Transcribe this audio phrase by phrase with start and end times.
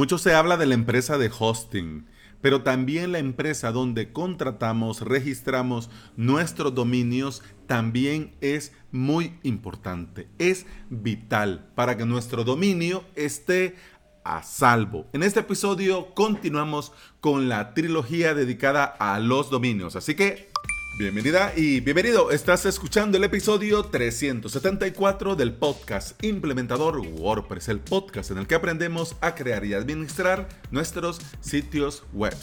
[0.00, 2.06] Mucho se habla de la empresa de hosting,
[2.40, 11.70] pero también la empresa donde contratamos, registramos nuestros dominios también es muy importante, es vital
[11.74, 13.76] para que nuestro dominio esté
[14.24, 15.06] a salvo.
[15.12, 20.49] En este episodio continuamos con la trilogía dedicada a los dominios, así que
[20.98, 22.30] Bienvenida y bienvenido.
[22.30, 29.16] Estás escuchando el episodio 374 del podcast Implementador WordPress, el podcast en el que aprendemos
[29.22, 32.34] a crear y administrar nuestros sitios web.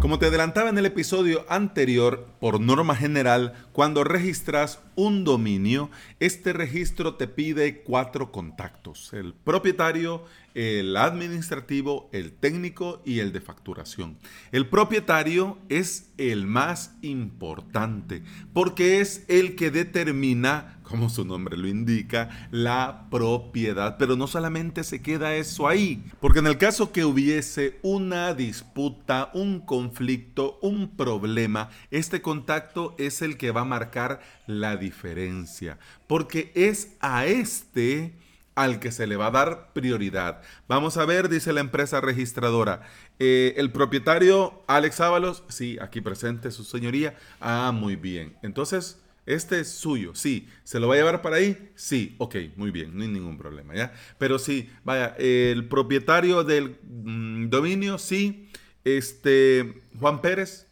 [0.00, 6.52] Como te adelantaba en el episodio anterior, por norma general, cuando registras un dominio, este
[6.52, 9.12] registro te pide cuatro contactos.
[9.12, 14.18] El propietario, el administrativo, el técnico y el de facturación.
[14.50, 21.68] El propietario es el más importante porque es el que determina como su nombre lo
[21.68, 23.96] indica, la propiedad.
[23.98, 29.30] Pero no solamente se queda eso ahí, porque en el caso que hubiese una disputa,
[29.34, 34.87] un conflicto, un problema, este contacto es el que va a marcar la diferencia,
[36.06, 38.14] porque es a este
[38.54, 40.42] al que se le va a dar prioridad.
[40.66, 42.82] Vamos a ver, dice la empresa registradora.
[43.20, 47.16] Eh, el propietario Alex Ábalos, sí, aquí presente su señoría.
[47.40, 48.36] Ah, muy bien.
[48.42, 50.48] Entonces, este es suyo, sí.
[50.64, 51.70] ¿Se lo va a llevar para ahí?
[51.76, 52.16] Sí.
[52.18, 53.92] Ok, muy bien, no hay ningún problema, ¿ya?
[54.18, 58.50] Pero sí, vaya, el propietario del mm, dominio, sí.
[58.84, 60.67] Este, Juan Pérez.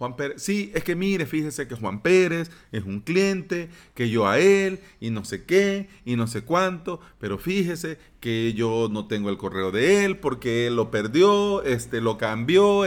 [0.00, 4.26] Juan Pérez, sí, es que mire, fíjese que Juan Pérez es un cliente, que yo
[4.26, 9.08] a él, y no sé qué, y no sé cuánto, pero fíjese que yo no
[9.08, 12.84] tengo el correo de él porque él lo perdió, este, lo cambió,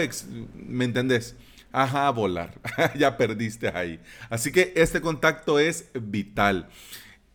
[0.55, 1.35] ¿me entendés?
[1.71, 2.59] Ajá, volar.
[2.97, 3.99] ya perdiste ahí.
[4.31, 6.67] Así que este contacto es vital.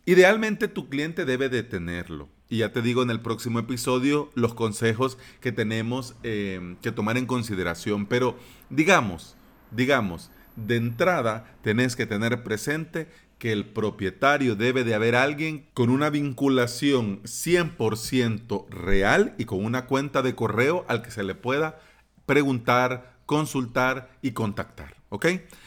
[0.07, 2.29] Idealmente tu cliente debe de tenerlo.
[2.51, 7.17] Y ya te digo en el próximo episodio los consejos que tenemos em, que tomar
[7.17, 8.07] en consideración.
[8.07, 8.37] Pero
[8.71, 9.37] digamos,
[9.71, 13.09] digamos, de entrada tenés que tener presente
[13.39, 19.87] que el propietario debe de haber alguien con una vinculación 100% real y con una
[19.87, 21.81] cuenta de correo al que se le pueda
[22.27, 24.97] preguntar, consultar y contactar.
[25.09, 25.27] ¿Ok?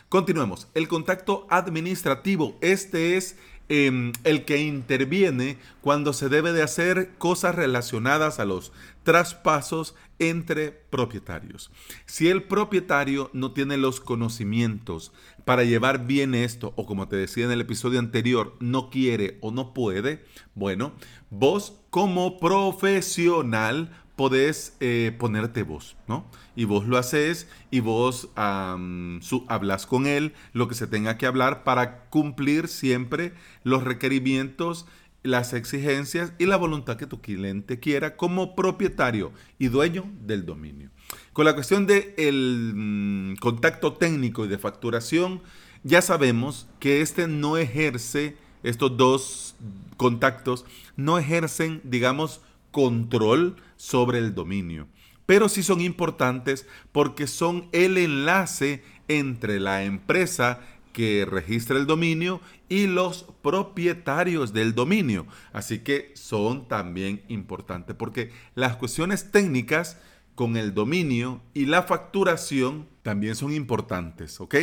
[0.09, 0.67] Continuemos.
[0.73, 2.57] El contacto administrativo.
[2.61, 3.37] Este es
[3.69, 8.73] em, el que interviene cuando se debe de hacer cosas relacionadas a los
[9.03, 11.71] traspasos entre propietarios.
[12.05, 15.11] Si el propietario no tiene los conocimientos
[15.45, 19.51] para llevar bien esto, o como te decía en el episodio anterior, no quiere o
[19.51, 20.23] no puede,
[20.53, 20.93] bueno,
[21.29, 26.27] vos como profesional podés eh, ponerte vos, ¿no?
[26.55, 31.63] Y vos lo haces y vos hablas con él lo que se tenga que hablar
[31.63, 33.33] para cumplir siempre
[33.63, 34.85] los requerimientos,
[35.23, 40.89] las exigencias y la voluntad que tu cliente quiera como propietario y dueño del dominio.
[41.33, 45.41] Con la cuestión del de mm, contacto técnico y de facturación,
[45.83, 49.55] ya sabemos que este no ejerce, estos dos
[49.97, 50.65] contactos
[50.95, 54.87] no ejercen, digamos, control sobre el dominio.
[55.25, 62.41] Pero sí son importantes porque son el enlace entre la empresa que registra el dominio
[62.69, 65.27] y los propietarios del dominio.
[65.53, 69.97] Así que son también importantes porque las cuestiones técnicas
[70.35, 74.55] con el dominio y la facturación también son importantes, ¿ok?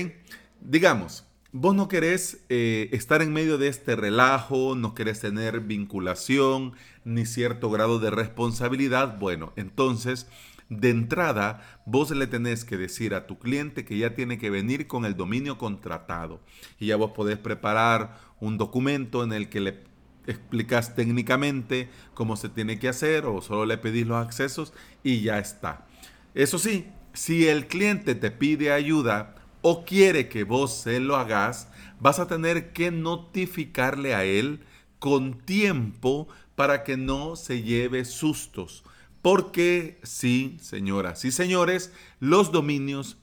[0.61, 6.75] Digamos, vos no querés eh, estar en medio de este relajo, no querés tener vinculación
[7.05, 10.27] ni cierto grado de responsabilidad, bueno, entonces
[10.69, 14.87] de entrada vos le tenés que decir a tu cliente que ya tiene que venir
[14.87, 16.41] con el dominio contratado
[16.79, 19.85] y ya vos podés preparar un documento en el que le
[20.27, 25.39] explicas técnicamente cómo se tiene que hacer o solo le pedís los accesos y ya
[25.39, 25.87] está.
[26.35, 29.38] Eso sí, si el cliente te pide ayuda,
[29.71, 31.69] o quiere que vos se lo hagas,
[32.01, 34.61] vas a tener que notificarle a él
[34.99, 38.83] con tiempo para que no se lleve sustos.
[39.21, 43.19] Porque sí, señoras y señores, los dominios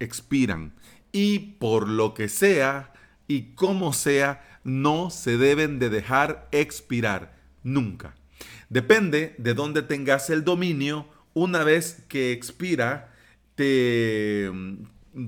[0.00, 0.74] expiran
[1.12, 2.92] y por lo que sea
[3.28, 8.16] y como sea, no se deben de dejar expirar nunca.
[8.68, 13.14] Depende de dónde tengas el dominio, una vez que expira,
[13.54, 14.50] te,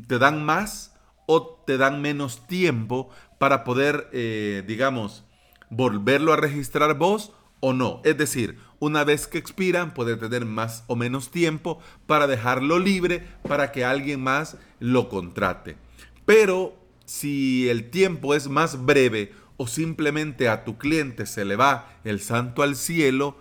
[0.07, 0.95] te dan más
[1.27, 5.25] o te dan menos tiempo para poder, eh, digamos,
[5.71, 8.01] volverlo a registrar vos o no.
[8.05, 13.27] Es decir, una vez que expiran, puede tener más o menos tiempo para dejarlo libre
[13.49, 15.77] para que alguien más lo contrate.
[16.25, 21.89] Pero si el tiempo es más breve o simplemente a tu cliente se le va
[22.05, 23.37] el santo al cielo,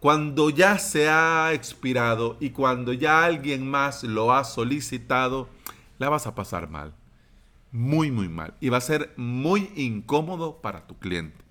[0.00, 5.48] cuando ya se ha expirado y cuando ya alguien más lo ha solicitado,
[5.98, 6.94] la vas a pasar mal.
[7.70, 8.54] Muy, muy mal.
[8.60, 11.44] Y va a ser muy incómodo para tu cliente.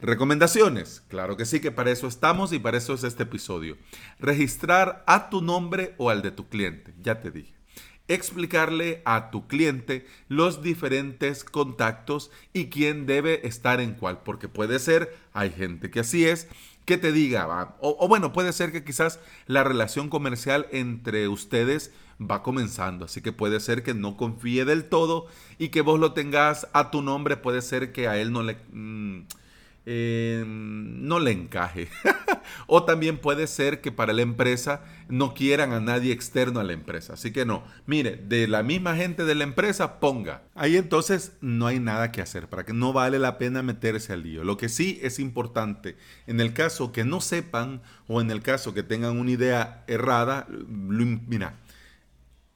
[0.00, 1.02] Recomendaciones.
[1.08, 3.76] Claro que sí, que para eso estamos y para eso es este episodio.
[4.20, 6.94] Registrar a tu nombre o al de tu cliente.
[7.02, 7.58] Ya te dije
[8.08, 14.78] explicarle a tu cliente los diferentes contactos y quién debe estar en cuál, porque puede
[14.78, 16.48] ser, hay gente que así es,
[16.88, 22.42] que te diga, o, bueno, puede ser que quizás la relación comercial entre ustedes va
[22.42, 25.26] comenzando, así que puede ser que no confíe del todo
[25.58, 28.56] y que vos lo tengas a tu nombre, puede ser que a él no le...
[28.72, 29.26] Mm,
[29.84, 31.88] eh, no le encaje.
[32.66, 36.72] o también puede ser que para la empresa no quieran a nadie externo a la
[36.72, 37.14] empresa.
[37.14, 40.42] Así que no, mire, de la misma gente de la empresa, ponga.
[40.54, 44.22] Ahí entonces no hay nada que hacer, para que no vale la pena meterse al
[44.22, 44.44] lío.
[44.44, 45.96] Lo que sí es importante,
[46.26, 50.46] en el caso que no sepan o en el caso que tengan una idea errada,
[50.48, 51.54] mira,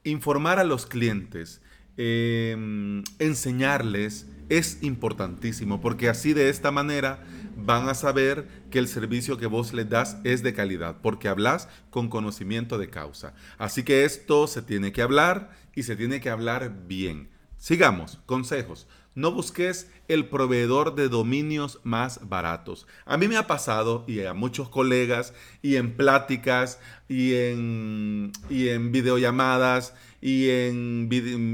[0.03, 1.61] informar a los clientes,
[1.97, 7.23] em, enseñarles, es importantísimo porque así de esta manera
[7.55, 11.69] van a saber que el servicio que vos les das es de calidad porque hablas
[11.89, 13.33] con conocimiento de causa.
[13.57, 17.29] Así que esto se tiene que hablar y se tiene que hablar bien.
[17.57, 18.87] Sigamos, consejos.
[19.15, 22.87] No busques el proveedor de dominios más baratos.
[23.05, 28.69] A mí me ha pasado, y a muchos colegas, y en pláticas, y en, y
[28.69, 31.09] en videollamadas, y en,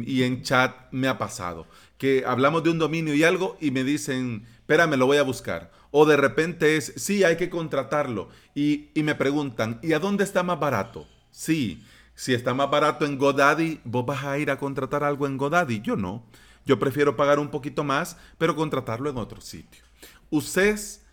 [0.07, 1.67] y en chat, me ha pasado
[1.99, 5.69] que hablamos de un dominio y algo y me dicen, espérame, lo voy a buscar.
[5.91, 8.29] O de repente es, sí, hay que contratarlo.
[8.55, 11.05] Y, me preguntan, ¿y a dónde está más barato?
[11.29, 11.83] Sí,
[12.15, 15.81] si está más barato en Godaddy, ¿vos vas a ir a contratar algo en Godaddy?
[15.81, 16.23] Yo no.
[16.69, 19.83] Yo prefiero pagar un poquito más, pero contratarlo en otro sitio.
[20.29, 21.03] Uses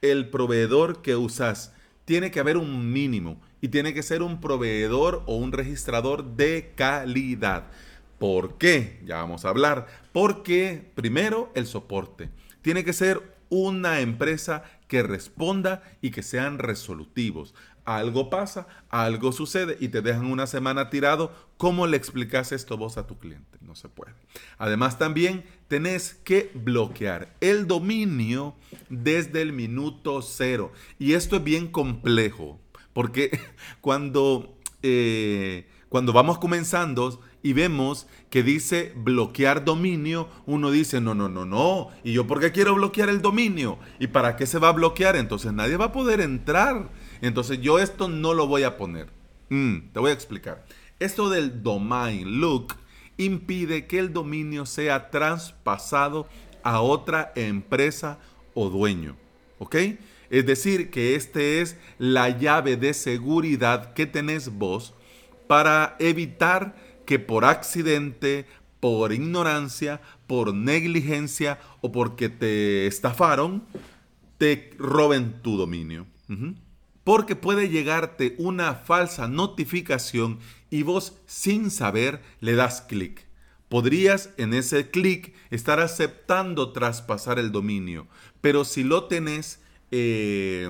[0.00, 1.74] el proveedor que usas.
[2.04, 6.72] Tiene que haber un mínimo y tiene que ser un proveedor o un registrador de
[6.76, 7.64] calidad.
[8.20, 9.00] ¿Por qué?
[9.04, 9.88] Ya vamos a hablar.
[10.12, 12.30] Porque primero el soporte.
[12.60, 17.56] Tiene que ser una empresa que responda y que sean resolutivos.
[17.84, 21.32] Algo pasa, algo sucede y te dejan una semana tirado.
[21.56, 23.58] ¿Cómo le explicas esto vos a tu cliente?
[23.60, 24.14] No se puede.
[24.58, 28.54] Además también tenés que bloquear el dominio
[28.88, 30.72] desde el minuto cero.
[30.98, 32.60] Y esto es bien complejo
[32.92, 33.38] porque
[33.80, 41.28] cuando, eh, cuando vamos comenzando y vemos que dice bloquear dominio, uno dice, no, no,
[41.28, 41.88] no, no.
[42.04, 43.78] ¿Y yo por qué quiero bloquear el dominio?
[43.98, 45.16] ¿Y para qué se va a bloquear?
[45.16, 46.90] Entonces nadie va a poder entrar.
[47.22, 49.08] Entonces yo esto no lo voy a poner.
[49.48, 50.66] Mm, te voy a explicar.
[50.98, 52.74] Esto del domain look
[53.16, 56.28] impide que el dominio sea traspasado
[56.62, 58.18] a otra empresa
[58.54, 59.16] o dueño.
[59.58, 59.76] ¿Ok?
[60.30, 64.94] Es decir, que este es la llave de seguridad que tenés vos
[65.46, 66.74] para evitar
[67.06, 68.46] que por accidente,
[68.80, 73.64] por ignorancia, por negligencia o porque te estafaron,
[74.38, 76.06] te roben tu dominio.
[77.04, 80.38] Porque puede llegarte una falsa notificación
[80.70, 83.26] y vos sin saber le das clic.
[83.68, 88.06] Podrías en ese clic estar aceptando traspasar el dominio,
[88.40, 89.60] pero si lo tenés
[89.90, 90.68] eh,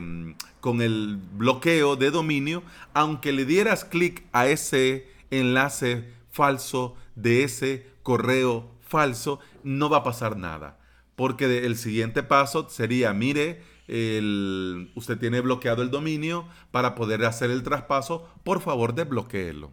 [0.61, 2.62] con el bloqueo de dominio,
[2.95, 10.04] aunque le dieras clic a ese enlace falso de ese correo falso, no va a
[10.04, 10.78] pasar nada.
[11.16, 17.62] Porque el siguiente paso sería, mire, usted tiene bloqueado el dominio para poder hacer el
[17.62, 19.71] traspaso, por favor desbloquéelo.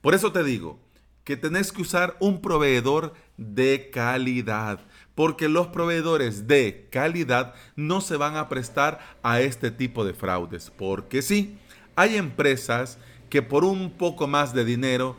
[0.00, 0.80] Por eso te digo
[1.24, 4.80] que tenés que usar un proveedor de calidad,
[5.14, 10.70] porque los proveedores de calidad no se van a prestar a este tipo de fraudes,
[10.70, 11.58] porque sí,
[11.96, 12.98] hay empresas
[13.28, 15.16] que por un poco más de dinero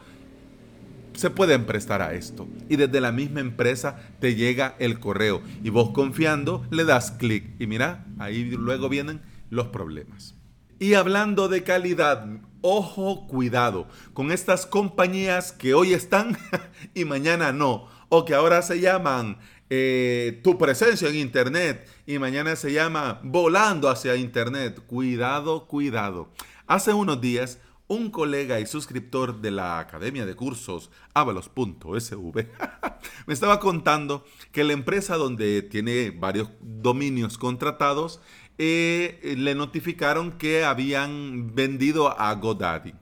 [1.19, 2.47] se pueden prestar a esto.
[2.69, 7.59] Y desde la misma empresa te llega el correo y vos confiando le das clic
[7.59, 10.35] y mira, ahí luego vienen los problemas.
[10.79, 12.25] Y hablando de calidad,
[12.61, 16.37] ojo, cuidado con estas compañías que hoy están
[16.93, 19.37] y mañana no, o que ahora se llaman
[19.69, 24.79] eh, tu presencia en Internet y mañana se llama volando hacia Internet.
[24.87, 26.29] Cuidado, cuidado.
[26.65, 27.59] Hace unos días
[27.89, 32.47] un colega y suscriptor de la Academia de Cursos avalos.sv
[33.25, 38.21] me estaba contando que la empresa donde tiene varios dominios contratados
[38.59, 42.93] eh, le notificaron que habían vendido a GoDaddy.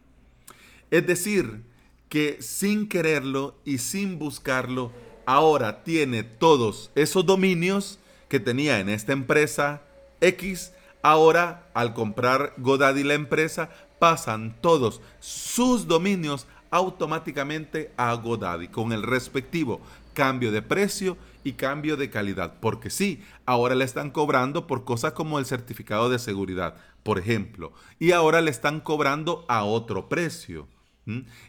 [0.91, 1.63] Es decir,
[2.09, 4.91] que sin quererlo y sin buscarlo,
[5.25, 9.81] ahora tiene todos esos dominios que tenía en esta empresa
[10.21, 10.73] X.
[11.01, 19.03] Ahora, al comprar GoDaddy la empresa, pasan todos sus dominios automáticamente a GoDaddy con el
[19.03, 19.81] respectivo
[20.17, 22.55] cambio de precio y cambio de calidad.
[22.59, 27.71] Porque sí, ahora le están cobrando por cosas como el certificado de seguridad, por ejemplo.
[27.99, 30.67] Y ahora le están cobrando a otro precio.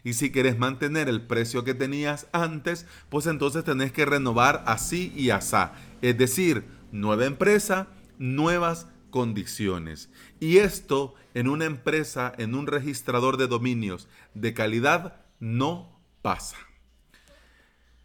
[0.03, 5.11] Y si quieres mantener el precio que tenías antes, pues entonces tenés que renovar así
[5.17, 5.73] y asá.
[6.03, 7.87] Es decir, nueva empresa,
[8.19, 10.11] nuevas condiciones.
[10.39, 16.57] Y esto en una empresa, en un registrador de dominios de calidad, no pasa.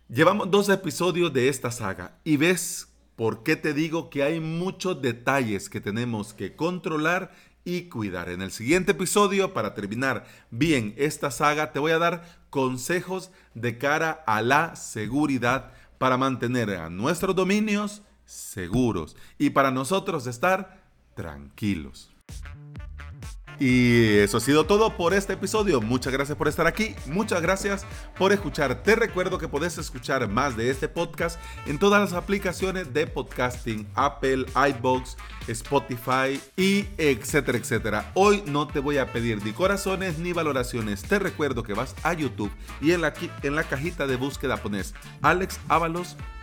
[0.09, 5.00] Llevamos dos episodios de esta saga y ves por qué te digo que hay muchos
[5.00, 7.33] detalles que tenemos que controlar
[7.64, 8.28] y cuidar.
[8.28, 13.78] En el siguiente episodio, para terminar bien esta saga, te voy a dar consejos de
[13.78, 20.83] cara a la seguridad para mantener a nuestros dominios seguros y para nosotros estar
[21.14, 22.11] tranquilos.
[23.66, 25.80] Y eso ha sido todo por este episodio.
[25.80, 26.94] Muchas gracias por estar aquí.
[27.06, 27.87] Muchas gracias
[28.18, 28.83] por escuchar.
[28.83, 33.87] Te recuerdo que puedes escuchar más de este podcast en todas las aplicaciones de podcasting,
[33.94, 35.16] Apple, iBox,
[35.49, 38.12] Spotify y etcétera, etcétera.
[38.12, 41.00] Hoy no te voy a pedir ni corazones ni valoraciones.
[41.02, 42.52] Te recuerdo que vas a YouTube
[42.83, 44.92] y en la, en la cajita de búsqueda pones
[45.23, 45.59] Alex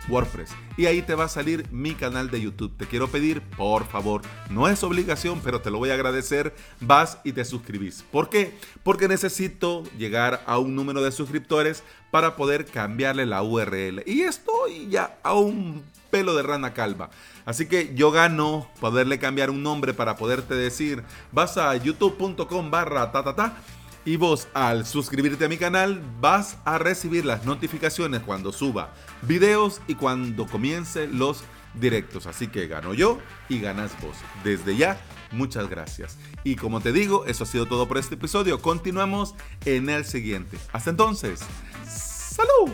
[0.08, 2.76] WordPress y ahí te va a salir mi canal de YouTube.
[2.76, 6.54] Te quiero pedir, por favor, no es obligación, pero te lo voy a agradecer.
[6.80, 8.02] Vas y te suscribís.
[8.10, 8.54] ¿Por qué?
[8.82, 14.02] Porque necesito llegar a un número de suscriptores para poder cambiarle la URL.
[14.06, 17.10] Y estoy ya a un pelo de rana calva.
[17.44, 23.10] Así que yo gano poderle cambiar un nombre para poderte decir, vas a youtube.com barra
[23.10, 23.56] ta ta ta
[24.04, 28.92] y vos al suscribirte a mi canal vas a recibir las notificaciones cuando suba
[29.22, 31.44] videos y cuando comience los
[31.74, 32.26] directos.
[32.26, 33.18] Así que gano yo
[33.48, 34.16] y ganas vos.
[34.44, 36.18] Desde ya, muchas gracias.
[36.44, 38.60] Y como te digo, eso ha sido todo por este episodio.
[38.60, 40.58] Continuamos en el siguiente.
[40.72, 41.40] Hasta entonces,
[41.86, 42.72] ¡salud!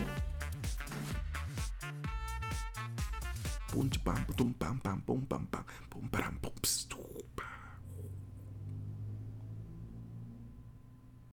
[3.71, 6.51] Punch, pam, pum, pam, pam, pum, pam, pam, pum, pam, pum,